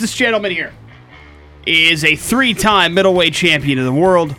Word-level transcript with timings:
This 0.00 0.14
gentleman 0.14 0.50
here 0.50 0.72
is 1.66 2.04
a 2.04 2.16
three 2.16 2.54
time 2.54 2.94
middleweight 2.94 3.34
champion 3.34 3.78
of 3.78 3.84
the 3.84 3.92
world, 3.92 4.34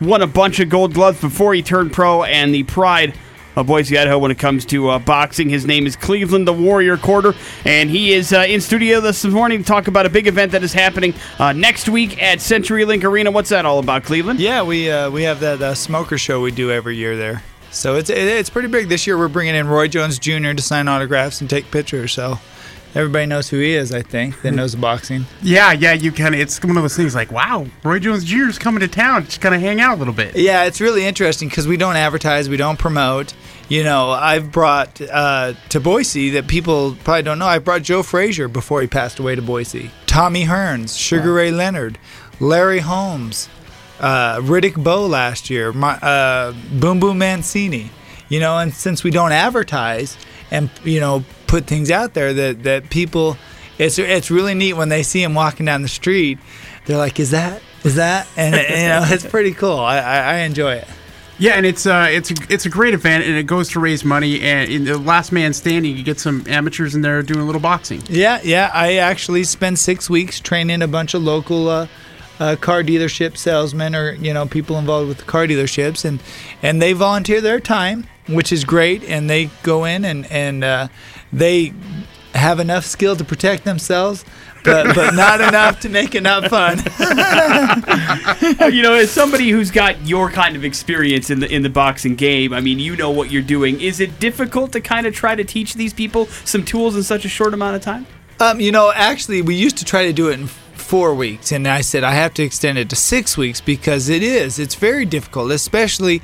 won 0.00 0.22
a 0.22 0.26
bunch 0.28 0.60
of 0.60 0.68
gold 0.68 0.94
gloves 0.94 1.20
before 1.20 1.52
he 1.52 1.62
turned 1.62 1.92
pro, 1.92 2.22
and 2.22 2.54
the 2.54 2.62
pride 2.62 3.18
of 3.56 3.66
Boise, 3.66 3.98
Idaho 3.98 4.18
when 4.18 4.30
it 4.30 4.38
comes 4.38 4.64
to 4.66 4.88
uh, 4.88 5.00
boxing. 5.00 5.48
His 5.48 5.66
name 5.66 5.84
is 5.84 5.96
Cleveland 5.96 6.46
the 6.46 6.52
Warrior 6.52 6.96
Corder, 6.96 7.34
and 7.64 7.90
he 7.90 8.12
is 8.12 8.32
uh, 8.32 8.44
in 8.48 8.60
studio 8.60 9.00
this 9.00 9.24
morning 9.24 9.58
to 9.58 9.64
talk 9.64 9.88
about 9.88 10.06
a 10.06 10.10
big 10.10 10.28
event 10.28 10.52
that 10.52 10.62
is 10.62 10.72
happening 10.72 11.12
uh, 11.40 11.52
next 11.52 11.88
week 11.88 12.22
at 12.22 12.38
CenturyLink 12.38 13.02
Arena. 13.02 13.32
What's 13.32 13.48
that 13.48 13.66
all 13.66 13.80
about, 13.80 14.04
Cleveland? 14.04 14.38
Yeah, 14.38 14.62
we 14.62 14.92
uh, 14.92 15.10
we 15.10 15.24
have 15.24 15.40
that 15.40 15.60
uh, 15.60 15.74
smoker 15.74 16.18
show 16.18 16.40
we 16.40 16.52
do 16.52 16.70
every 16.70 16.96
year 16.96 17.16
there. 17.16 17.42
So 17.72 17.96
it's 17.96 18.10
it's 18.10 18.48
pretty 18.48 18.68
big. 18.68 18.88
This 18.88 19.08
year 19.08 19.18
we're 19.18 19.26
bringing 19.26 19.56
in 19.56 19.66
Roy 19.66 19.88
Jones 19.88 20.20
Jr. 20.20 20.52
to 20.52 20.62
sign 20.62 20.86
autographs 20.86 21.40
and 21.40 21.50
take 21.50 21.68
pictures. 21.72 22.12
So 22.12 22.38
everybody 22.94 23.26
knows 23.26 23.48
who 23.48 23.58
he 23.58 23.74
is. 23.74 23.92
I 23.92 24.02
think 24.02 24.40
that 24.42 24.52
knows 24.52 24.74
boxing. 24.76 25.26
Yeah, 25.42 25.72
yeah, 25.72 25.92
you 25.92 26.12
kind 26.12 26.34
of. 26.34 26.40
It's 26.40 26.62
one 26.62 26.76
of 26.76 26.82
those 26.82 26.96
things 26.96 27.14
like, 27.14 27.30
wow, 27.30 27.66
Roy 27.82 27.98
Jones 27.98 28.24
Jr. 28.24 28.48
is 28.48 28.58
coming 28.58 28.80
to 28.80 28.88
town. 28.88 29.24
Just 29.24 29.40
kind 29.40 29.54
of 29.54 29.60
hang 29.60 29.80
out 29.80 29.96
a 29.96 29.98
little 29.98 30.14
bit. 30.14 30.36
Yeah, 30.36 30.64
it's 30.64 30.80
really 30.80 31.04
interesting 31.04 31.48
because 31.48 31.66
we 31.66 31.76
don't 31.76 31.96
advertise, 31.96 32.48
we 32.48 32.56
don't 32.56 32.78
promote. 32.78 33.34
You 33.68 33.84
know, 33.84 34.10
I've 34.10 34.50
brought 34.50 35.00
uh, 35.00 35.54
to 35.68 35.78
Boise 35.78 36.30
that 36.30 36.48
people 36.48 36.96
probably 37.04 37.22
don't 37.22 37.38
know. 37.38 37.46
I 37.46 37.60
brought 37.60 37.82
Joe 37.82 38.02
Frazier 38.02 38.48
before 38.48 38.80
he 38.80 38.88
passed 38.88 39.20
away 39.20 39.36
to 39.36 39.42
Boise. 39.42 39.92
Tommy 40.06 40.44
Hearns, 40.44 40.98
Sugar 40.98 41.32
Ray 41.34 41.52
Leonard, 41.52 41.96
Larry 42.40 42.80
Holmes, 42.80 43.48
uh, 44.00 44.38
Riddick 44.38 44.82
Bowe 44.82 45.06
last 45.06 45.50
year, 45.50 45.72
my, 45.72 45.92
uh, 45.98 46.52
Boom 46.72 46.98
Boom 46.98 47.18
Mancini. 47.18 47.90
You 48.28 48.40
know, 48.40 48.58
and 48.58 48.74
since 48.74 49.04
we 49.04 49.10
don't 49.10 49.32
advertise 49.32 50.16
and 50.50 50.70
you 50.84 51.00
know 51.00 51.24
put 51.46 51.66
things 51.66 51.90
out 51.90 52.14
there 52.14 52.32
that 52.32 52.62
that 52.62 52.90
people, 52.90 53.36
it's 53.78 53.98
it's 53.98 54.30
really 54.30 54.54
neat 54.54 54.74
when 54.74 54.88
they 54.88 55.02
see 55.02 55.22
him 55.22 55.34
walking 55.34 55.66
down 55.66 55.82
the 55.82 55.88
street. 55.88 56.38
They're 56.86 56.96
like, 56.98 57.20
"Is 57.20 57.30
that? 57.30 57.62
Is 57.84 57.96
that?" 57.96 58.26
And 58.36 58.54
you 58.54 58.88
know, 58.88 59.02
it's 59.04 59.26
pretty 59.26 59.52
cool. 59.52 59.78
I, 59.78 59.98
I, 59.98 60.18
I 60.18 60.34
enjoy 60.38 60.74
it. 60.74 60.88
Yeah, 61.40 61.52
and 61.52 61.64
it's 61.64 61.86
uh, 61.86 62.06
it's 62.10 62.30
a, 62.30 62.34
it's 62.50 62.66
a 62.66 62.68
great 62.68 62.92
event, 62.92 63.24
and 63.24 63.34
it 63.34 63.44
goes 63.44 63.70
to 63.70 63.80
raise 63.80 64.04
money. 64.04 64.42
And 64.42 64.70
in 64.70 64.84
the 64.84 64.98
last 64.98 65.32
man 65.32 65.54
standing, 65.54 65.96
you 65.96 66.04
get 66.04 66.20
some 66.20 66.44
amateurs 66.46 66.94
in 66.94 67.00
there 67.00 67.22
doing 67.22 67.40
a 67.40 67.44
little 67.46 67.62
boxing. 67.62 68.02
Yeah, 68.10 68.40
yeah. 68.44 68.70
I 68.74 68.96
actually 68.96 69.44
spent 69.44 69.78
six 69.78 70.10
weeks 70.10 70.38
training 70.38 70.82
a 70.82 70.88
bunch 70.88 71.14
of 71.14 71.22
local 71.22 71.68
uh, 71.68 71.86
uh, 72.40 72.56
car 72.56 72.82
dealership 72.82 73.36
salesmen, 73.36 73.94
or 73.94 74.14
you 74.14 74.34
know, 74.34 74.46
people 74.46 74.78
involved 74.78 75.08
with 75.08 75.18
the 75.18 75.24
car 75.24 75.46
dealerships, 75.46 76.04
and 76.04 76.20
and 76.62 76.82
they 76.82 76.92
volunteer 76.94 77.40
their 77.40 77.60
time, 77.60 78.06
which 78.26 78.50
is 78.50 78.64
great. 78.64 79.04
And 79.04 79.30
they 79.30 79.50
go 79.62 79.84
in 79.84 80.04
and 80.04 80.26
and 80.32 80.64
uh, 80.64 80.88
they 81.32 81.72
have 82.34 82.58
enough 82.58 82.84
skill 82.84 83.16
to 83.16 83.24
protect 83.24 83.64
themselves. 83.64 84.24
but, 84.62 84.94
but 84.94 85.14
not 85.14 85.40
enough 85.40 85.80
to 85.80 85.88
make 85.88 86.14
it 86.14 86.22
not 86.22 86.48
fun. 86.48 86.78
you 88.72 88.82
know, 88.82 88.92
as 88.92 89.10
somebody 89.10 89.50
who's 89.50 89.70
got 89.70 90.06
your 90.06 90.30
kind 90.30 90.54
of 90.54 90.64
experience 90.64 91.30
in 91.30 91.40
the 91.40 91.54
in 91.54 91.62
the 91.62 91.70
boxing 91.70 92.14
game, 92.14 92.52
I 92.52 92.60
mean, 92.60 92.78
you 92.78 92.96
know 92.96 93.10
what 93.10 93.30
you're 93.30 93.42
doing. 93.42 93.80
Is 93.80 94.00
it 94.00 94.18
difficult 94.18 94.72
to 94.72 94.80
kind 94.80 95.06
of 95.06 95.14
try 95.14 95.34
to 95.34 95.44
teach 95.44 95.74
these 95.74 95.92
people 95.92 96.26
some 96.26 96.64
tools 96.64 96.96
in 96.96 97.02
such 97.02 97.24
a 97.24 97.28
short 97.28 97.54
amount 97.54 97.76
of 97.76 97.82
time? 97.82 98.06
Um, 98.38 98.58
you 98.58 98.72
know, 98.72 98.90
actually, 98.94 99.42
we 99.42 99.54
used 99.54 99.76
to 99.78 99.84
try 99.84 100.06
to 100.06 100.12
do 100.14 100.30
it 100.30 100.40
in 100.40 100.46
four 100.90 101.14
weeks, 101.14 101.52
and 101.52 101.68
I 101.68 101.82
said 101.82 102.02
I 102.02 102.14
have 102.14 102.34
to 102.34 102.42
extend 102.42 102.76
it 102.76 102.90
to 102.90 102.96
six 102.96 103.36
weeks 103.36 103.60
because 103.60 104.08
it 104.08 104.24
is. 104.24 104.58
It's 104.58 104.74
very 104.74 105.04
difficult, 105.04 105.52
especially 105.52 106.20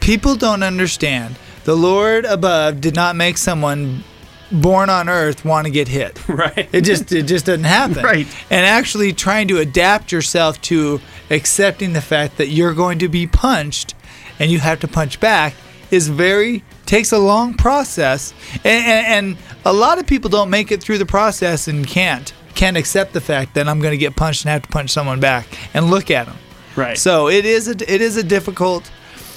people 0.00 0.34
don't 0.34 0.64
understand. 0.64 1.36
The 1.62 1.76
Lord 1.76 2.24
above 2.24 2.80
did 2.80 2.96
not 2.96 3.14
make 3.14 3.38
someone 3.38 4.02
born 4.50 4.90
on 4.90 5.08
earth 5.08 5.44
want 5.44 5.66
to 5.66 5.70
get 5.70 5.86
hit. 5.86 6.18
Right. 6.28 6.68
It 6.72 6.80
just 6.80 7.12
it 7.12 7.28
just 7.28 7.46
doesn't 7.46 7.62
happen. 7.62 8.02
Right. 8.12 8.26
And 8.50 8.66
actually 8.66 9.12
trying 9.12 9.46
to 9.46 9.58
adapt 9.58 10.10
yourself 10.10 10.60
to 10.62 11.00
accepting 11.30 11.92
the 11.92 12.00
fact 12.00 12.36
that 12.38 12.48
you're 12.48 12.74
going 12.74 12.98
to 12.98 13.08
be 13.08 13.28
punched 13.28 13.94
and 14.40 14.50
you 14.50 14.58
have 14.58 14.80
to 14.80 14.88
punch 14.88 15.20
back 15.20 15.54
is 15.92 16.08
very 16.08 16.64
takes 16.84 17.12
a 17.12 17.18
long 17.18 17.54
process. 17.54 18.34
And, 18.64 18.86
and, 18.86 19.06
and 19.06 19.36
a 19.64 19.72
lot 19.72 20.00
of 20.00 20.06
people 20.08 20.30
don't 20.30 20.50
make 20.50 20.72
it 20.72 20.82
through 20.82 20.98
the 20.98 21.06
process 21.06 21.68
and 21.68 21.86
can't 21.86 22.34
can't 22.54 22.76
accept 22.76 23.12
the 23.12 23.20
fact 23.20 23.54
that 23.54 23.68
I'm 23.68 23.80
going 23.80 23.92
to 23.92 23.98
get 23.98 24.16
punched 24.16 24.44
and 24.44 24.50
have 24.50 24.62
to 24.62 24.68
punch 24.68 24.90
someone 24.90 25.20
back 25.20 25.46
and 25.74 25.90
look 25.90 26.10
at 26.10 26.26
them. 26.26 26.36
Right. 26.76 26.98
So 26.98 27.28
it 27.28 27.44
is 27.44 27.68
a 27.68 27.72
it 27.92 28.00
is 28.00 28.16
a 28.16 28.22
difficult 28.22 28.90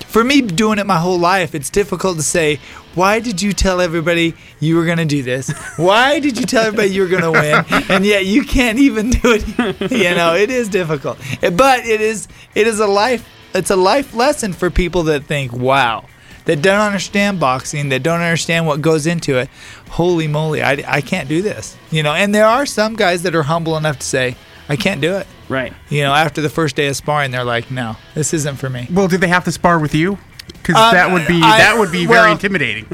for 0.07 0.23
me 0.23 0.41
doing 0.41 0.79
it 0.79 0.85
my 0.85 0.99
whole 0.99 1.17
life. 1.19 1.55
It's 1.55 1.69
difficult 1.69 2.17
to 2.17 2.23
say 2.23 2.59
why 2.95 3.19
did 3.19 3.41
you 3.41 3.53
tell 3.53 3.81
everybody 3.81 4.35
you 4.59 4.75
were 4.75 4.85
going 4.85 4.99
to 4.99 5.05
do 5.05 5.23
this? 5.23 5.51
Why 5.77 6.19
did 6.19 6.37
you 6.37 6.45
tell 6.45 6.65
everybody 6.65 6.89
you 6.89 7.01
were 7.01 7.07
going 7.07 7.23
to 7.23 7.31
win? 7.31 7.65
And 7.89 8.05
yet 8.05 8.25
you 8.25 8.43
can't 8.43 8.77
even 8.77 9.09
do 9.09 9.19
it. 9.33 9.91
you 9.91 10.15
know, 10.15 10.35
it 10.35 10.51
is 10.51 10.69
difficult. 10.69 11.17
But 11.41 11.85
it 11.85 12.01
is 12.01 12.27
it 12.55 12.67
is 12.67 12.79
a 12.79 12.87
life 12.87 13.27
it's 13.55 13.69
a 13.69 13.75
life 13.75 14.13
lesson 14.13 14.53
for 14.53 14.69
people 14.69 15.03
that 15.03 15.25
think, 15.25 15.53
"Wow, 15.53 16.05
that 16.45 16.61
don't 16.61 16.79
understand 16.81 17.39
boxing, 17.39 17.89
that 17.89 18.03
don't 18.03 18.21
understand 18.21 18.67
what 18.67 18.81
goes 18.81 19.05
into 19.07 19.37
it. 19.37 19.49
Holy 19.91 20.27
moly, 20.27 20.61
I, 20.61 20.83
I 20.87 21.01
can't 21.01 21.29
do 21.29 21.41
this." 21.41 21.75
You 21.91 22.03
know, 22.03 22.13
and 22.13 22.33
there 22.33 22.45
are 22.47 22.65
some 22.65 22.95
guys 22.95 23.23
that 23.23 23.35
are 23.35 23.43
humble 23.43 23.77
enough 23.77 23.99
to 23.99 24.05
say, 24.05 24.35
"I 24.69 24.75
can't 24.75 25.01
do 25.01 25.13
it." 25.15 25.27
right. 25.49 25.73
You 25.89 26.01
know, 26.03 26.13
after 26.13 26.41
the 26.41 26.49
first 26.49 26.75
day 26.75 26.87
of 26.87 26.95
sparring, 26.95 27.31
they're 27.31 27.43
like, 27.43 27.69
"No, 27.71 27.97
this 28.15 28.33
isn't 28.33 28.57
for 28.57 28.69
me." 28.69 28.87
Well, 28.91 29.07
do 29.07 29.17
they 29.17 29.27
have 29.27 29.43
to 29.45 29.51
spar 29.51 29.79
with 29.79 29.93
you? 29.95 30.17
Because 30.47 30.75
Uh, 30.77 30.91
that 30.91 31.11
would 31.11 31.27
be 31.27 31.41
I- 31.43 31.57
that 31.59 31.77
would 31.77 31.91
be 31.91 32.07
well- 32.07 32.21
very 32.21 32.31
intimidating. 32.31 32.85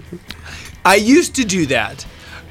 I 0.85 0.95
used 0.95 1.35
to 1.35 1.45
do 1.45 1.65
that. 1.67 2.05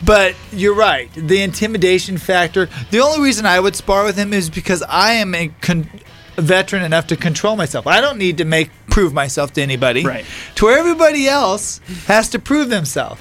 But 0.05 0.37
you're 0.53 0.77
right. 0.77 1.11
The 1.17 1.43
intimidation 1.43 2.19
factor. 2.19 2.69
The 2.93 3.01
only 3.01 3.21
reason 3.21 3.47
I 3.47 3.59
would 3.59 3.75
spar 3.75 4.05
with 4.05 4.17
him 4.17 4.33
is 4.33 4.49
because 4.49 4.81
I 4.89 5.15
am 5.15 5.35
a 5.35 5.51
con- 5.61 5.91
veteran 6.39 6.83
enough 6.83 7.07
to 7.09 7.17
control 7.17 7.57
myself. 7.57 7.87
I 7.87 8.01
don't 8.01 8.19
need 8.19 8.39
to 8.39 8.45
make 8.45 8.71
prove 8.89 9.13
myself 9.13 9.53
to 9.55 9.63
anybody. 9.63 10.05
Right. 10.05 10.25
To 10.57 10.67
where 10.67 10.79
everybody 10.79 11.29
else 11.29 11.81
has 12.07 12.29
to 12.31 12.39
prove 12.39 12.69
themselves. 12.69 13.21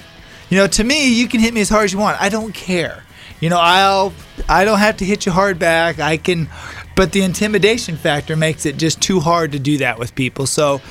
You 0.50 0.58
know, 0.58 0.68
to 0.68 0.84
me, 0.84 1.14
you 1.14 1.28
can 1.28 1.40
hit 1.40 1.54
me 1.54 1.62
as 1.62 1.70
hard 1.70 1.86
as 1.86 1.94
you 1.94 2.00
want. 2.00 2.22
I 2.22 2.30
don't 2.30 2.54
care. 2.54 3.04
You 3.40 3.50
know, 3.50 3.60
I'll 3.60 4.14
I 4.48 4.66
don't 4.66 4.80
have 4.80 4.98
to 4.98 5.06
hit 5.06 5.26
you 5.26 5.32
hard 5.32 5.60
back. 5.60 6.00
I 6.00 6.18
can 6.18 6.50
but 6.96 7.12
the 7.12 7.22
intimidation 7.22 7.96
factor 7.96 8.36
makes 8.36 8.66
it 8.66 8.78
just 8.78 9.02
too 9.02 9.20
hard 9.20 9.52
to 9.52 9.60
do 9.60 9.78
that 9.78 10.00
with 10.00 10.16
people. 10.16 10.48
So 10.48 10.82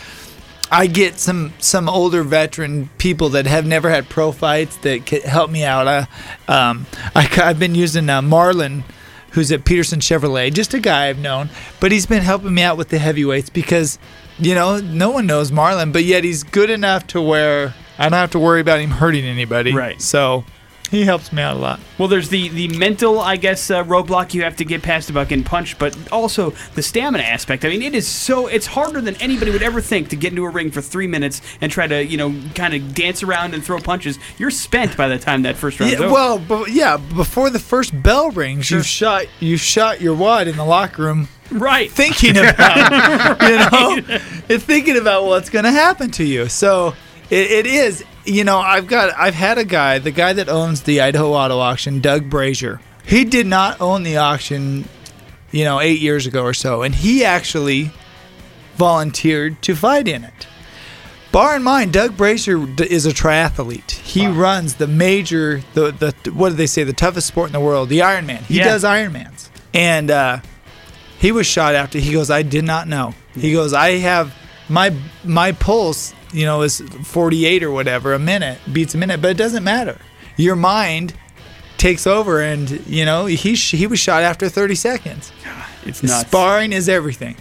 I 0.70 0.86
get 0.86 1.18
some 1.18 1.52
some 1.58 1.88
older 1.88 2.22
veteran 2.22 2.90
people 2.98 3.30
that 3.30 3.46
have 3.46 3.66
never 3.66 3.90
had 3.90 4.08
pro 4.08 4.32
fights 4.32 4.76
that 4.78 5.06
can 5.06 5.22
help 5.22 5.50
me 5.50 5.64
out. 5.64 5.88
I, 5.88 5.98
um, 6.48 6.86
I 7.14 7.22
have 7.22 7.58
been 7.58 7.74
using 7.74 8.08
uh, 8.08 8.20
Marlon, 8.20 8.84
who's 9.36 9.52
at 9.52 9.66
Peterson 9.66 10.00
Chevrolet, 10.00 10.50
just 10.50 10.72
a 10.72 10.80
guy 10.80 11.08
I've 11.08 11.18
known, 11.18 11.50
but 11.78 11.92
he's 11.92 12.06
been 12.06 12.22
helping 12.22 12.54
me 12.54 12.62
out 12.62 12.78
with 12.78 12.88
the 12.88 12.98
heavyweights 12.98 13.50
because, 13.50 13.98
you 14.38 14.54
know, 14.54 14.80
no 14.80 15.10
one 15.10 15.26
knows 15.26 15.50
Marlon, 15.50 15.92
but 15.92 16.04
yet 16.04 16.24
he's 16.24 16.42
good 16.42 16.70
enough 16.70 17.06
to 17.08 17.20
where 17.20 17.74
I 17.98 18.04
don't 18.04 18.14
have 18.14 18.30
to 18.30 18.38
worry 18.38 18.62
about 18.62 18.80
him 18.80 18.92
hurting 18.92 19.26
anybody. 19.26 19.74
Right. 19.74 20.00
So 20.00 20.46
he 20.90 21.04
helps 21.04 21.32
me 21.32 21.42
out 21.42 21.56
a 21.56 21.58
lot. 21.58 21.80
Well, 21.98 22.08
there's 22.08 22.28
the 22.28 22.48
the 22.48 22.68
mental, 22.68 23.18
I 23.20 23.36
guess, 23.36 23.70
uh, 23.70 23.84
roadblock 23.84 24.34
you 24.34 24.42
have 24.42 24.56
to 24.56 24.64
get 24.64 24.82
past 24.82 25.10
about 25.10 25.28
getting 25.28 25.44
punched, 25.44 25.78
but 25.78 25.96
also 26.12 26.50
the 26.74 26.82
stamina 26.82 27.24
aspect. 27.24 27.64
I 27.64 27.68
mean, 27.68 27.82
it 27.82 27.94
is 27.94 28.06
so 28.06 28.46
it's 28.46 28.66
harder 28.66 29.00
than 29.00 29.16
anybody 29.16 29.50
would 29.50 29.62
ever 29.62 29.80
think 29.80 30.08
to 30.10 30.16
get 30.16 30.32
into 30.32 30.44
a 30.44 30.50
ring 30.50 30.70
for 30.70 30.80
three 30.80 31.06
minutes 31.06 31.42
and 31.60 31.72
try 31.72 31.86
to 31.86 32.04
you 32.04 32.16
know 32.16 32.34
kind 32.54 32.74
of 32.74 32.94
dance 32.94 33.22
around 33.22 33.54
and 33.54 33.64
throw 33.64 33.78
punches. 33.78 34.18
You're 34.38 34.50
spent 34.50 34.96
by 34.96 35.08
the 35.08 35.18
time 35.18 35.42
that 35.42 35.56
first 35.56 35.80
round. 35.80 35.92
Yeah, 35.92 35.98
over. 35.98 36.44
well, 36.48 36.68
yeah, 36.68 36.96
before 36.96 37.50
the 37.50 37.58
first 37.58 38.00
bell 38.02 38.30
rings, 38.30 38.70
you've 38.70 38.86
shot 38.86 39.26
you 39.40 39.56
shot 39.56 40.00
your 40.00 40.14
wad 40.14 40.48
in 40.48 40.56
the 40.56 40.64
locker 40.64 41.02
room 41.02 41.28
right. 41.50 41.90
thinking 41.90 42.36
about, 42.36 43.40
you 43.42 43.56
know, 43.56 44.18
it's 44.48 44.64
thinking 44.64 44.96
about 44.96 45.24
what's 45.24 45.50
going 45.50 45.64
to 45.64 45.70
happen 45.70 46.10
to 46.12 46.24
you. 46.24 46.48
So 46.48 46.94
it, 47.30 47.50
it 47.50 47.66
is, 47.66 48.04
you 48.24 48.44
know, 48.44 48.58
I've 48.58 48.86
got, 48.86 49.14
I've 49.16 49.34
had 49.34 49.58
a 49.58 49.64
guy, 49.64 49.98
the 49.98 50.10
guy 50.10 50.32
that 50.32 50.48
owns 50.48 50.82
the 50.82 51.00
Idaho 51.00 51.32
Auto 51.32 51.58
Auction, 51.58 52.00
Doug 52.00 52.28
Brazier. 52.30 52.80
He 53.04 53.24
did 53.24 53.46
not 53.46 53.80
own 53.80 54.02
the 54.02 54.16
auction, 54.16 54.88
you 55.52 55.64
know, 55.64 55.80
eight 55.80 56.00
years 56.00 56.26
ago 56.26 56.42
or 56.42 56.54
so, 56.54 56.82
and 56.82 56.94
he 56.94 57.24
actually 57.24 57.90
volunteered 58.76 59.62
to 59.62 59.74
fight 59.74 60.08
in 60.08 60.24
it. 60.24 60.46
Bar 61.32 61.56
in 61.56 61.62
mind, 61.62 61.92
Doug 61.92 62.16
Brazier 62.16 62.66
is 62.82 63.04
a 63.04 63.10
triathlete. 63.10 63.90
He 63.90 64.26
runs 64.26 64.76
the 64.76 64.86
major, 64.86 65.62
the, 65.74 65.92
the 65.92 66.32
what 66.32 66.50
do 66.50 66.54
they 66.54 66.66
say, 66.66 66.82
the 66.82 66.92
toughest 66.92 67.26
sport 67.28 67.48
in 67.48 67.52
the 67.52 67.60
world, 67.60 67.88
the 67.88 67.98
Ironman. 67.98 68.38
He 68.42 68.58
Yeah. 68.58 68.64
does 68.64 68.84
Ironmans, 68.84 69.50
and 69.74 70.10
uh, 70.10 70.38
he 71.18 71.32
was 71.32 71.46
shot 71.46 71.74
after. 71.74 71.98
He 71.98 72.12
goes, 72.12 72.30
I 72.30 72.42
did 72.42 72.64
not 72.64 72.88
know. 72.88 73.14
He 73.34 73.52
goes, 73.52 73.72
I 73.74 73.92
have 73.98 74.34
my 74.68 74.94
my 75.24 75.52
pulse, 75.52 76.14
you 76.32 76.44
know, 76.44 76.62
is 76.62 76.80
48 77.04 77.62
or 77.62 77.70
whatever 77.70 78.12
a 78.14 78.18
minute, 78.18 78.58
beats 78.72 78.94
a 78.94 78.98
minute, 78.98 79.22
but 79.22 79.30
it 79.30 79.36
doesn't 79.36 79.64
matter. 79.64 79.98
Your 80.36 80.56
mind 80.56 81.14
takes 81.78 82.06
over, 82.06 82.40
and 82.40 82.68
you 82.86 83.04
know 83.04 83.26
he 83.26 83.54
sh- 83.54 83.72
he 83.72 83.86
was 83.86 83.98
shot 83.98 84.22
after 84.22 84.48
30 84.48 84.74
seconds. 84.74 85.32
It's 85.84 86.02
nuts. 86.02 86.26
Sparring 86.26 86.72
is 86.72 86.88
everything. 86.88 87.36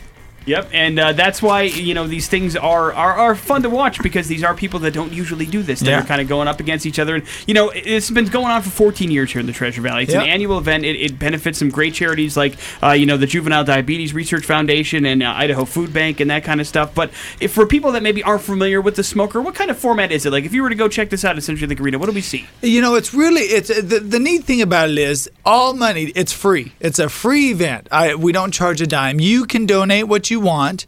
Yep, 0.46 0.70
and 0.74 1.00
uh, 1.00 1.14
that's 1.14 1.42
why 1.42 1.64
you 1.64 1.94
know 1.94 2.08
these 2.08 2.28
things 2.28 2.56
are, 2.56 2.94
are 2.94 3.14
are 3.14 3.36
fun 3.36 3.64
to 3.64 3.70
watch 3.70 4.02
because 4.04 4.28
these 4.28 4.44
are 4.44 4.54
people 4.54 4.80
that 4.82 4.94
don't 4.94 5.12
usually 5.12 5.46
do 5.46 5.64
this. 5.64 5.80
That 5.80 5.90
Yeah. 5.90 6.02
kind 6.06 6.22
of 6.22 6.28
going 6.28 6.48
up 6.48 6.60
against 6.60 6.86
each 6.86 7.00
other, 7.00 7.16
and 7.16 7.24
you 7.48 7.54
know 7.54 7.72
it's 7.74 8.10
been 8.12 8.26
going 8.26 8.48
on 8.52 8.62
for 8.62 8.70
14 8.70 9.10
years 9.12 9.32
here 9.32 9.40
in 9.40 9.48
the 9.48 9.54
Treasure 9.54 9.82
Valley. 9.82 10.04
It's 10.04 10.14
Yep. 10.14 10.24
an 10.24 10.30
annual 10.30 10.58
event. 10.60 10.86
It, 10.86 10.96
it 11.02 11.18
benefits 11.20 11.58
some 11.60 11.70
great 11.70 11.94
charities 11.96 12.38
like 12.38 12.56
uh, 12.84 12.92
you 12.92 13.06
know 13.06 13.18
the 13.18 13.26
Juvenile 13.28 13.64
Diabetes 13.64 14.14
Research 14.14 14.46
Foundation 14.46 15.06
and 15.06 15.24
uh, 15.24 15.34
Idaho 15.36 15.66
Food 15.66 15.92
Bank 15.94 16.20
and 16.20 16.30
that 16.30 16.44
kind 16.44 16.62
of 16.62 16.68
stuff. 16.68 16.94
But 16.94 17.10
if 17.40 17.52
for 17.52 17.66
people 17.66 17.92
that 17.94 18.04
maybe 18.04 18.22
aren't 18.24 18.44
familiar 18.44 18.82
with 18.82 18.96
the 18.98 19.04
smoker, 19.04 19.42
what 19.42 19.56
kind 19.56 19.72
of 19.72 19.78
format 19.80 20.12
is 20.12 20.26
it? 20.26 20.32
Like 20.32 20.46
if 20.46 20.54
you 20.54 20.62
were 20.62 20.70
to 20.70 20.76
go 20.76 20.88
check 20.88 21.10
this 21.10 21.26
out 21.26 21.36
at 21.38 21.44
Century 21.44 21.68
Link 21.68 21.82
Arena, 21.82 21.98
what 21.98 22.06
do 22.08 22.12
we 22.12 22.22
see? 22.22 22.46
You 22.62 22.82
know, 22.82 22.94
it's 22.96 23.14
really 23.14 23.42
it's 23.42 23.70
the, 23.70 24.00
the 24.00 24.20
neat 24.20 24.44
thing 24.44 24.62
about 24.62 24.90
it 24.90 24.98
is 25.00 25.30
all 25.44 25.74
money. 25.74 26.12
It's 26.16 26.32
free. 26.34 26.74
It's 26.80 27.00
a 27.00 27.10
free 27.10 27.50
event. 27.50 27.88
I 27.92 28.14
we 28.16 28.32
don't 28.32 28.52
charge 28.52 28.80
a 28.82 28.88
dime. 28.88 29.20
You 29.20 29.46
can 29.46 29.66
donate 29.66 30.08
what 30.08 30.30
you 30.30 30.35
want. 30.40 30.86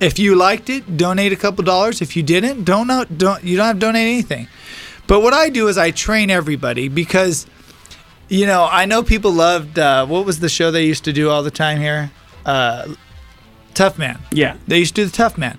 If 0.00 0.18
you 0.18 0.34
liked 0.34 0.70
it, 0.70 0.96
donate 0.96 1.32
a 1.32 1.36
couple 1.36 1.62
dollars. 1.62 2.00
If 2.00 2.16
you 2.16 2.22
didn't, 2.22 2.64
don't 2.64 2.86
know, 2.86 3.04
don't 3.04 3.44
you 3.44 3.56
don't 3.56 3.66
have 3.66 3.76
to 3.76 3.80
donate 3.80 4.08
anything. 4.08 4.48
But 5.06 5.22
what 5.22 5.34
I 5.34 5.48
do 5.48 5.68
is 5.68 5.76
I 5.76 5.90
train 5.90 6.30
everybody 6.30 6.88
because, 6.88 7.46
you 8.28 8.46
know, 8.46 8.68
I 8.70 8.86
know 8.86 9.02
people 9.02 9.32
loved 9.32 9.78
uh, 9.78 10.06
what 10.06 10.24
was 10.24 10.38
the 10.38 10.48
show 10.48 10.70
they 10.70 10.86
used 10.86 11.04
to 11.04 11.12
do 11.12 11.28
all 11.28 11.42
the 11.42 11.50
time 11.50 11.78
here, 11.78 12.12
uh, 12.46 12.94
Tough 13.74 13.98
Man. 13.98 14.20
Yeah. 14.30 14.56
They 14.68 14.78
used 14.78 14.94
to 14.94 15.02
do 15.02 15.06
the 15.06 15.16
Tough 15.16 15.36
Man. 15.36 15.58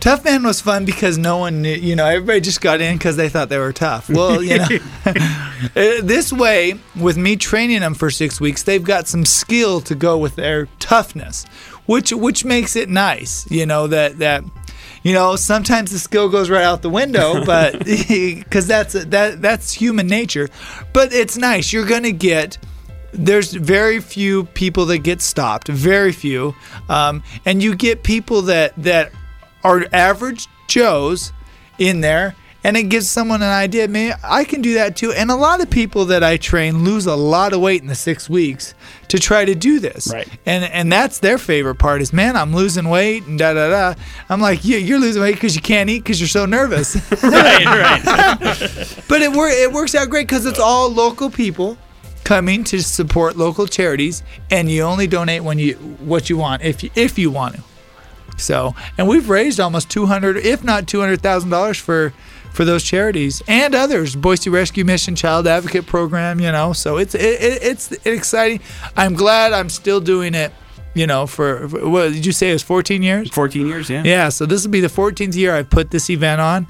Tough 0.00 0.24
Man 0.24 0.42
was 0.42 0.62
fun 0.62 0.86
because 0.86 1.18
no 1.18 1.36
one 1.36 1.60
knew, 1.60 1.74
you 1.74 1.94
know, 1.94 2.06
everybody 2.06 2.40
just 2.40 2.62
got 2.62 2.80
in 2.80 2.96
because 2.96 3.16
they 3.16 3.28
thought 3.28 3.50
they 3.50 3.58
were 3.58 3.72
tough. 3.72 4.08
Well, 4.08 4.42
you 4.42 4.56
know, 4.56 4.66
uh, 5.06 5.12
this 5.74 6.32
way, 6.32 6.74
with 6.98 7.18
me 7.18 7.36
training 7.36 7.80
them 7.80 7.92
for 7.92 8.10
six 8.10 8.40
weeks, 8.40 8.62
they've 8.62 8.82
got 8.82 9.08
some 9.08 9.26
skill 9.26 9.82
to 9.82 9.94
go 9.94 10.16
with 10.16 10.36
their 10.36 10.66
toughness, 10.78 11.44
which 11.90 12.12
which 12.12 12.44
makes 12.44 12.76
it 12.76 12.88
nice. 12.88 13.50
You 13.50 13.66
know 13.66 13.88
that 13.88 14.18
that. 14.20 14.44
You 15.02 15.14
know, 15.14 15.34
sometimes 15.34 15.92
the 15.92 15.98
skill 15.98 16.28
goes 16.28 16.50
right 16.50 16.62
out 16.62 16.82
the 16.82 16.90
window, 16.90 17.42
but 17.46 17.78
because 17.86 18.66
that's 18.66 18.92
that 18.92 19.40
that's 19.42 19.72
human 19.72 20.06
nature. 20.06 20.48
But 20.92 21.12
it's 21.12 21.36
nice. 21.36 21.72
You're 21.72 21.86
gonna 21.86 22.12
get 22.12 22.58
there's 23.12 23.52
very 23.54 23.98
few 23.98 24.44
people 24.44 24.84
that 24.86 24.98
get 24.98 25.20
stopped 25.20 25.66
very 25.66 26.12
few 26.12 26.54
um, 26.88 27.24
and 27.44 27.60
you 27.60 27.74
get 27.74 28.04
people 28.04 28.42
that 28.42 28.72
that 28.80 29.10
are 29.64 29.84
average 29.92 30.46
joes 30.68 31.32
in 31.78 32.02
there 32.02 32.36
and 32.62 32.76
it 32.76 32.84
gives 32.84 33.08
someone 33.08 33.40
an 33.42 33.48
idea 33.48 33.88
man 33.88 34.14
i 34.22 34.44
can 34.44 34.60
do 34.60 34.74
that 34.74 34.94
too 34.96 35.12
and 35.12 35.30
a 35.30 35.34
lot 35.34 35.60
of 35.62 35.70
people 35.70 36.04
that 36.04 36.22
i 36.22 36.36
train 36.36 36.84
lose 36.84 37.06
a 37.06 37.14
lot 37.16 37.52
of 37.52 37.60
weight 37.60 37.80
in 37.80 37.86
the 37.88 37.94
six 37.94 38.28
weeks 38.28 38.74
to 39.08 39.18
try 39.18 39.44
to 39.44 39.54
do 39.54 39.80
this 39.80 40.12
Right. 40.12 40.28
and 40.46 40.64
and 40.64 40.92
that's 40.92 41.18
their 41.20 41.38
favorite 41.38 41.76
part 41.76 42.02
is 42.02 42.12
man 42.12 42.36
i'm 42.36 42.54
losing 42.54 42.88
weight 42.88 43.24
and 43.26 43.38
da 43.38 43.54
da 43.54 43.68
da 43.70 44.00
i'm 44.28 44.40
like 44.40 44.64
yeah 44.64 44.78
you're 44.78 44.98
losing 44.98 45.22
weight 45.22 45.34
because 45.36 45.54
you 45.56 45.62
can't 45.62 45.88
eat 45.88 46.00
because 46.04 46.20
you're 46.20 46.28
so 46.28 46.44
nervous 46.46 46.96
right, 47.22 47.64
right. 47.64 48.02
but 49.08 49.22
it, 49.22 49.32
wor- 49.32 49.48
it 49.48 49.72
works 49.72 49.94
out 49.94 50.10
great 50.10 50.26
because 50.26 50.44
it's 50.46 50.60
all 50.60 50.90
local 50.90 51.30
people 51.30 51.78
coming 52.24 52.62
to 52.62 52.80
support 52.80 53.36
local 53.36 53.66
charities, 53.66 54.22
and 54.52 54.70
you 54.70 54.82
only 54.82 55.06
donate 55.08 55.42
when 55.42 55.58
you 55.58 55.74
what 55.98 56.30
you 56.30 56.36
want 56.36 56.62
if 56.62 56.84
you, 56.84 56.90
if 56.94 57.18
you 57.18 57.28
want 57.30 57.56
to. 57.56 57.62
So, 58.36 58.76
and 58.96 59.08
we've 59.08 59.28
raised 59.28 59.58
almost 59.58 59.90
two 59.90 60.06
hundred, 60.06 60.36
if 60.36 60.62
not 60.62 60.86
two 60.86 61.00
hundred 61.00 61.22
thousand 61.22 61.50
dollars 61.50 61.78
for 61.78 62.12
for 62.52 62.64
those 62.64 62.82
charities 62.82 63.42
and 63.48 63.74
others. 63.74 64.16
Boise 64.16 64.50
Rescue 64.50 64.84
Mission, 64.84 65.14
Child 65.16 65.46
Advocate 65.46 65.86
Program, 65.86 66.40
you 66.40 66.50
know. 66.52 66.72
So 66.72 66.96
it's 66.98 67.14
it, 67.14 67.20
it, 67.20 67.62
it's 67.62 67.92
exciting. 68.06 68.60
I'm 68.96 69.14
glad 69.14 69.52
I'm 69.52 69.68
still 69.68 70.00
doing 70.00 70.34
it. 70.34 70.52
You 70.92 71.06
know, 71.06 71.28
for, 71.28 71.68
for 71.68 71.88
what 71.88 72.12
did 72.12 72.26
you 72.26 72.32
say? 72.32 72.50
It 72.50 72.54
was 72.54 72.64
14 72.64 73.02
years. 73.02 73.30
14 73.30 73.64
years, 73.64 73.88
yeah. 73.88 74.02
Yeah, 74.04 74.28
so 74.28 74.44
this 74.44 74.64
will 74.64 74.72
be 74.72 74.80
the 74.80 74.88
14th 74.88 75.36
year 75.36 75.54
I've 75.54 75.70
put 75.70 75.92
this 75.92 76.10
event 76.10 76.40
on, 76.40 76.66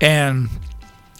and 0.00 0.48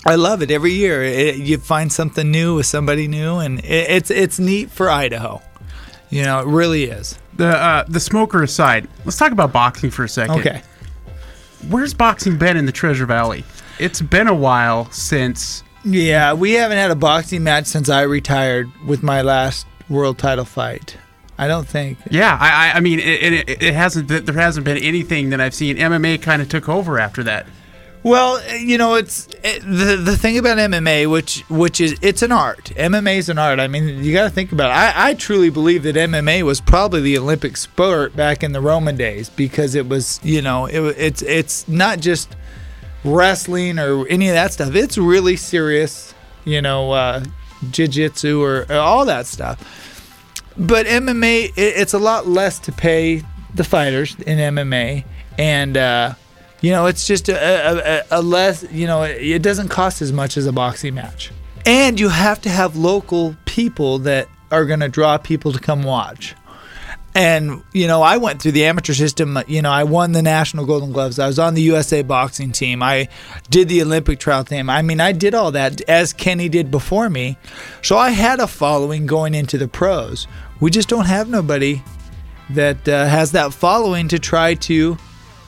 I 0.07 0.15
love 0.15 0.43
it 0.43 0.53
every 0.53 0.73
year. 0.73 1.03
It, 1.03 1.39
you 1.39 1.59
find 1.59 1.93
something 1.93 2.31
new 2.31 2.55
with 2.55 2.67
somebody 2.67 3.09
new, 3.09 3.39
and 3.39 3.59
it, 3.61 3.91
it's 3.91 4.11
it's 4.13 4.39
neat 4.39 4.71
for 4.71 4.89
Idaho. 4.89 5.43
You 6.09 6.23
know, 6.23 6.39
it 6.41 6.47
really 6.47 6.85
is. 6.85 7.19
The 7.35 7.49
uh, 7.49 7.85
the 7.89 7.99
smoker 7.99 8.45
aside, 8.45 8.89
let's 9.05 9.19
talk 9.19 9.33
about 9.33 9.53
boxing 9.53 9.91
for 9.91 10.05
a 10.05 10.09
second. 10.09 10.39
Okay. 10.39 10.63
Where's 11.69 11.95
boxing 11.95 12.39
been 12.39 12.57
in 12.57 12.67
the 12.67 12.73
Treasure 12.73 13.07
Valley? 13.07 13.45
It's 13.79 14.01
been 14.01 14.27
a 14.27 14.35
while 14.35 14.91
since. 14.91 15.63
Yeah, 15.85 16.33
we 16.33 16.53
haven't 16.53 16.79
had 16.79 16.91
a 16.91 16.97
boxing 16.97 17.45
match 17.45 17.67
since 17.67 17.89
I 17.89 18.03
retired 18.03 18.71
with 18.87 19.03
my 19.03 19.23
last 19.23 19.67
world 19.89 20.19
title 20.19 20.45
fight. 20.45 20.97
I 21.39 21.49
don't 21.49 21.69
think. 21.69 21.99
Yeah, 22.11 22.37
I, 22.41 22.71
I, 22.71 22.77
I 22.77 22.81
mean, 22.81 22.99
it, 22.99 23.49
it, 23.49 23.63
it 23.63 23.75
hasn't. 23.75 24.09
There 24.09 24.35
hasn't 24.35 24.65
been 24.65 24.79
anything 24.79 25.31
that 25.31 25.41
I've 25.41 25.55
seen. 25.55 25.77
MMA 25.77 26.23
kind 26.23 26.41
of 26.41 26.49
took 26.49 26.69
over 26.69 26.99
after 26.99 27.23
that. 27.25 27.47
Well, 28.03 28.41
you 28.57 28.79
know, 28.79 28.95
it's 28.95 29.27
it, 29.43 29.63
the 29.63 29.97
the 29.97 30.17
thing 30.17 30.39
about 30.39 30.59
MMA, 30.59 31.11
which 31.11 31.41
which 31.49 31.81
is 31.81 31.99
it's 32.01 32.23
an 32.23 32.33
art. 32.33 32.67
MMA 32.77 33.17
is 33.17 33.29
an 33.29 33.37
art. 33.37 33.59
I 33.59 33.67
mean, 33.67 34.03
you 34.03 34.13
got 34.13 34.25
to 34.25 34.31
think 34.31 34.53
about 34.53 34.71
it. 34.71 34.75
I, 34.75 35.11
I 35.11 35.15
truly 35.15 35.51
believe 35.51 35.83
that 35.83 35.97
MMA 35.97 36.43
was 36.45 36.61
probably 36.61 37.01
the 37.01 37.19
Olympic 37.19 37.57
sport 37.57 38.15
back 38.15 38.43
in 38.43 38.53
the 38.53 38.61
Roman 38.61 38.97
days 38.97 39.29
because 39.29 39.75
it 39.75 39.89
was, 39.89 40.21
you 40.23 40.41
know, 40.41 40.67
it, 40.67 40.81
it's 40.97 41.23
it's 41.23 41.67
not 41.69 41.99
just 41.99 42.35
wrestling 43.07 43.79
or 43.79 44.07
any 44.09 44.29
of 44.29 44.35
that 44.35 44.53
stuff. 44.53 44.75
It's 44.75 44.99
really 44.99 45.37
serious, 45.37 46.15
you 46.45 46.61
know, 46.61 46.93
uh, 46.93 47.25
jiu-jitsu 47.71 48.43
or, 48.43 48.67
or 48.69 48.77
all 48.77 49.05
that 49.07 49.27
stuff. 49.27 49.63
But 50.59 50.87
MMA, 50.87 51.51
it, 51.51 51.53
it's 51.57 51.93
a 51.93 51.99
lot 51.99 52.27
less 52.27 52.59
to 52.61 52.73
pay 52.73 53.23
the 53.55 53.65
fighters 53.65 54.15
in 54.27 54.39
MMA, 54.39 55.05
and 55.39 55.77
uh, 55.77 56.15
you 56.61 56.71
know, 56.71 56.87
it's 56.87 57.07
just 57.07 57.29
a, 57.29 57.37
a, 58.11 58.19
a, 58.19 58.23
less, 58.23 58.65
you 58.71 58.87
know, 58.87 59.03
it, 59.03 59.23
it 59.23 59.43
doesn't 59.43 59.69
cost 59.69 60.03
as 60.03 60.13
much 60.13 60.37
as 60.37 60.47
a 60.47 60.53
boxing 60.53 60.95
match. 60.95 61.31
And 61.65 62.01
you 62.01 62.09
have 62.09 62.41
to 62.43 62.49
have 62.49 62.77
local 62.77 63.37
people 63.45 63.99
that 64.01 64.29
are 64.51 64.65
going 64.65 64.81
to 64.81 64.89
draw 64.89 65.19
people 65.19 65.53
to 65.53 65.59
come 65.59 65.83
watch. 65.83 66.35
And, 67.17 67.63
you 67.73 67.87
know, 67.87 68.03
I 68.03 68.19
went 68.19 68.43
through 68.43 68.53
the 68.53 68.67
amateur 68.67 68.93
system. 68.93 69.39
You 69.47 69.63
know, 69.63 69.71
I 69.71 69.85
won 69.85 70.13
the 70.13 70.21
National 70.21 70.67
Golden 70.67 70.93
Gloves. 70.93 71.19
I 71.19 71.27
was 71.27 71.39
on 71.39 71.55
the 71.55 71.63
USA 71.63 72.03
boxing 72.03 72.53
team. 72.53 72.83
I 72.83 73.09
did 73.49 73.71
the 73.71 73.81
Olympic 73.81 74.19
trial 74.19 74.45
team. 74.45 74.69
I 74.69 74.83
mean, 74.83 75.01
I 75.01 75.13
did 75.13 75.33
all 75.33 75.51
that 75.53 75.81
as 75.89 76.13
Kenny 76.13 76.51
did 76.51 76.71
before 76.71 77.09
me. 77.09 77.39
So 77.81 77.97
I 77.97 78.11
had 78.11 78.39
a 78.39 78.47
following 78.47 79.07
going 79.07 79.35
into 79.35 79.57
the 79.57 79.67
pros. 79.67 80.29
We 80.61 80.71
just 80.71 80.91
don't 80.91 81.07
have 81.07 81.31
nobody 81.31 81.83
that 82.51 82.87
uh, 82.87 83.07
has 83.07 83.33
that 83.33 83.55
following 83.55 84.09
to 84.09 84.19
try 84.19 84.53
to, 84.53 84.99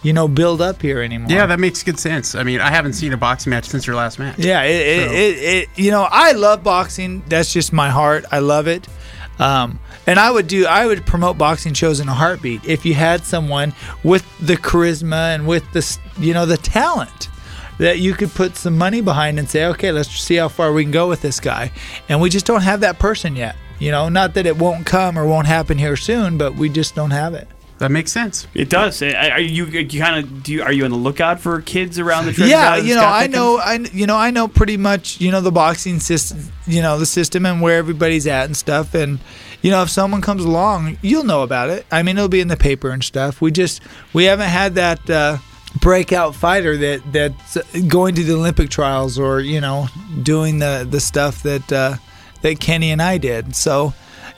you 0.02 0.12
know, 0.14 0.26
build 0.26 0.62
up 0.62 0.80
here 0.80 1.02
anymore. 1.02 1.30
Yeah, 1.30 1.44
that 1.44 1.60
makes 1.60 1.82
good 1.82 1.98
sense. 1.98 2.34
I 2.34 2.44
mean, 2.44 2.62
I 2.62 2.70
haven't 2.70 2.94
seen 2.94 3.12
a 3.12 3.18
boxing 3.18 3.50
match 3.50 3.66
since 3.66 3.86
your 3.86 3.94
last 3.94 4.18
match. 4.18 4.38
Yeah, 4.38 4.62
it, 4.62 4.86
it, 4.86 5.12
it, 5.12 5.38
it, 5.38 5.68
you 5.76 5.90
know, 5.90 6.08
I 6.10 6.32
love 6.32 6.62
boxing. 6.62 7.22
That's 7.28 7.52
just 7.52 7.74
my 7.74 7.90
heart. 7.90 8.24
I 8.32 8.38
love 8.38 8.68
it. 8.68 8.88
Um, 9.38 9.78
and 10.06 10.18
I 10.18 10.30
would 10.30 10.48
do, 10.48 10.66
I 10.66 10.86
would 10.86 11.06
promote 11.06 11.38
boxing 11.38 11.74
shows 11.74 12.00
in 12.00 12.08
a 12.08 12.14
heartbeat 12.14 12.64
if 12.64 12.84
you 12.84 12.94
had 12.94 13.24
someone 13.24 13.72
with 14.02 14.26
the 14.38 14.56
charisma 14.56 15.34
and 15.34 15.46
with 15.46 15.70
the, 15.72 15.98
you 16.18 16.34
know, 16.34 16.46
the 16.46 16.56
talent 16.56 17.28
that 17.78 18.00
you 18.00 18.14
could 18.14 18.30
put 18.30 18.56
some 18.56 18.76
money 18.76 19.00
behind 19.00 19.38
and 19.38 19.48
say, 19.48 19.66
okay, 19.66 19.92
let's 19.92 20.10
see 20.10 20.36
how 20.36 20.48
far 20.48 20.72
we 20.72 20.82
can 20.82 20.90
go 20.90 21.08
with 21.08 21.22
this 21.22 21.38
guy. 21.40 21.70
And 22.08 22.20
we 22.20 22.30
just 22.30 22.46
don't 22.46 22.62
have 22.62 22.80
that 22.80 22.98
person 22.98 23.36
yet. 23.36 23.56
You 23.78 23.92
know, 23.92 24.08
not 24.08 24.34
that 24.34 24.46
it 24.46 24.56
won't 24.56 24.84
come 24.86 25.16
or 25.16 25.26
won't 25.26 25.46
happen 25.46 25.78
here 25.78 25.96
soon, 25.96 26.36
but 26.36 26.56
we 26.56 26.68
just 26.68 26.96
don't 26.96 27.12
have 27.12 27.34
it. 27.34 27.46
That 27.78 27.92
makes 27.92 28.10
sense. 28.10 28.46
It 28.54 28.70
does. 28.70 29.00
Uh, 29.02 29.30
Are 29.32 29.40
you, 29.40 29.66
you 29.66 30.00
kind 30.00 30.24
of 30.24 30.42
do? 30.42 30.52
You, 30.52 30.62
are 30.62 30.72
you 30.72 30.84
on 30.84 30.90
the 30.90 30.96
lookout 30.96 31.40
for 31.40 31.60
kids 31.60 31.98
around 31.98 32.26
the 32.26 32.32
Treasure 32.32 32.50
yeah 32.50 32.76
you 32.76 32.94
know 32.94 33.04
i 33.04 33.26
that 33.26 33.30
know 33.30 33.58
i 33.58 33.74
you 33.92 34.06
know 34.06 34.16
i 34.16 34.30
know 34.30 34.48
pretty 34.48 34.76
much 34.76 35.20
you 35.20 35.30
know 35.30 35.40
the 35.40 35.52
boxing 35.52 36.00
system 36.00 36.40
you 36.66 36.82
know 36.82 36.98
the 36.98 37.06
system 37.06 37.46
and 37.46 37.60
where 37.60 37.78
everybody's 37.78 38.26
at 38.26 38.46
and 38.46 38.56
stuff 38.56 38.94
and 38.94 39.18
you 39.62 39.70
know 39.70 39.82
if 39.82 39.90
someone 39.90 40.20
comes 40.20 40.44
along 40.44 40.98
you'll 41.02 41.24
know 41.24 41.42
about 41.42 41.70
it 41.70 41.86
i 41.90 42.02
mean 42.02 42.16
it'll 42.16 42.28
be 42.28 42.40
in 42.40 42.48
the 42.48 42.56
paper 42.56 42.90
and 42.90 43.04
stuff 43.04 43.40
we 43.40 43.50
just 43.50 43.82
we 44.12 44.24
haven't 44.24 44.48
had 44.48 44.74
that 44.74 45.08
uh 45.10 45.38
breakout 45.80 46.34
fighter 46.34 46.76
that 46.76 47.02
that's 47.12 47.56
going 47.86 48.14
to 48.14 48.24
the 48.24 48.32
olympic 48.34 48.70
trials 48.70 49.18
or 49.18 49.40
you 49.40 49.60
know 49.60 49.86
doing 50.22 50.58
the 50.58 50.86
the 50.90 51.00
stuff 51.00 51.42
that 51.42 51.72
uh 51.72 51.94
that 52.42 52.58
kenny 52.58 52.90
and 52.90 53.02
i 53.02 53.18
did 53.18 53.54
so 53.54 53.92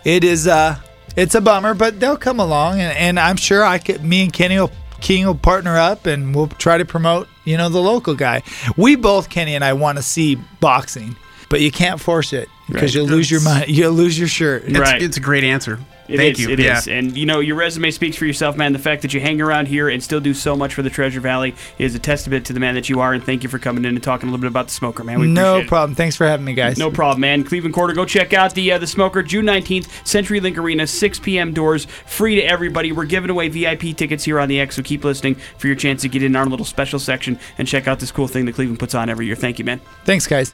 it 0.04 0.24
is 0.24 0.46
uh 0.46 0.76
it's 1.16 1.34
a 1.34 1.40
bummer 1.40 1.74
but 1.74 1.98
they'll 2.00 2.16
come 2.16 2.38
along 2.40 2.80
and, 2.80 2.96
and 2.96 3.18
i'm 3.20 3.36
sure 3.36 3.64
i 3.64 3.78
could 3.78 4.02
me 4.04 4.22
and 4.24 4.32
kenny 4.32 4.58
will 4.58 4.70
King 5.00 5.24
will 5.26 5.34
partner 5.34 5.78
up 5.78 6.04
and 6.04 6.34
we'll 6.34 6.48
try 6.48 6.76
to 6.76 6.84
promote, 6.84 7.26
you 7.46 7.56
know, 7.56 7.70
the 7.70 7.80
local 7.80 8.14
guy. 8.14 8.42
We 8.76 8.96
both, 8.96 9.30
Kenny 9.30 9.54
and 9.54 9.64
I, 9.64 9.72
want 9.72 9.96
to 9.96 10.02
see 10.02 10.34
boxing, 10.60 11.16
but 11.48 11.62
you 11.62 11.70
can't 11.72 11.98
force 11.98 12.34
it 12.34 12.50
because 12.66 12.82
Right. 12.82 12.94
you'll 12.96 13.06
lose 13.06 13.30
your 13.30 13.40
money. 13.40 13.72
You'll 13.72 13.92
lose 13.94 14.18
your 14.18 14.28
shirt. 14.28 14.64
It's, 14.66 14.78
Right. 14.78 15.00
it's 15.00 15.16
a 15.16 15.20
great 15.20 15.42
answer. 15.42 15.78
It 16.10 16.16
Thank 16.16 16.38
is, 16.38 16.40
you. 16.40 16.50
It 16.50 16.58
Yeah. 16.58 16.78
is. 16.78 16.88
And 16.88 17.16
you 17.16 17.26
know, 17.26 17.40
your 17.40 17.56
resume 17.56 17.90
speaks 17.90 18.16
for 18.16 18.26
yourself, 18.26 18.56
man. 18.56 18.72
The 18.72 18.78
fact 18.78 19.02
that 19.02 19.14
you 19.14 19.20
hang 19.20 19.40
around 19.40 19.68
here 19.68 19.88
and 19.88 20.02
still 20.02 20.20
do 20.20 20.34
so 20.34 20.56
much 20.56 20.74
for 20.74 20.82
the 20.82 20.90
Treasure 20.90 21.20
Valley 21.20 21.54
is 21.78 21.94
a 21.94 21.98
testament 21.98 22.46
to 22.46 22.52
the 22.52 22.60
man 22.60 22.74
that 22.74 22.88
you 22.88 23.00
are. 23.00 23.12
And 23.12 23.22
thank 23.24 23.42
you 23.42 23.48
for 23.48 23.58
coming 23.58 23.84
in 23.84 23.94
and 23.94 24.02
talking 24.02 24.28
a 24.28 24.32
little 24.32 24.40
bit 24.42 24.48
about 24.48 24.66
the 24.68 24.72
smoker, 24.74 25.04
man. 25.04 25.20
We 25.20 25.26
no 25.26 25.52
appreciate 25.54 25.64
it. 25.64 25.68
problem. 25.68 25.94
Thanks 25.94 26.16
for 26.16 26.26
having 26.26 26.44
me, 26.44 26.54
guys. 26.54 26.78
No 26.78 26.90
problem, 26.90 27.20
man. 27.20 27.44
Cleveland 27.44 27.74
Corder, 27.74 27.94
go 27.94 28.04
check 28.04 28.32
out 28.32 28.54
the 28.54 28.72
uh, 28.72 28.78
the 28.78 28.86
Smoker 28.86 29.22
June 29.22 29.44
19th, 29.44 30.06
Century 30.06 30.40
Link 30.40 30.56
Arena, 30.58 30.86
6 30.86 31.18
p.m. 31.20 31.52
doors, 31.52 31.84
free 32.06 32.36
to 32.36 32.42
everybody. 32.42 32.92
We're 32.92 33.04
giving 33.04 33.30
away 33.30 33.48
VIP 33.48 33.96
tickets 33.96 34.24
here 34.24 34.40
on 34.40 34.48
the 34.48 34.60
X, 34.60 34.76
so 34.76 34.82
keep 34.82 35.04
listening 35.04 35.36
for 35.58 35.66
your 35.66 35.76
chance 35.76 36.02
to 36.02 36.08
get 36.08 36.22
in 36.22 36.34
our 36.36 36.46
little 36.46 36.64
special 36.66 36.98
section 36.98 37.38
and 37.58 37.68
check 37.68 37.86
out 37.86 38.00
this 38.00 38.10
cool 38.10 38.28
thing 38.28 38.46
that 38.46 38.54
Cleveland 38.54 38.78
puts 38.78 38.94
on 38.94 39.08
every 39.10 39.26
year. 39.26 39.36
Thank 39.36 39.58
you, 39.58 39.64
man. 39.64 39.80
Thanks, 40.04 40.26
guys. 40.26 40.48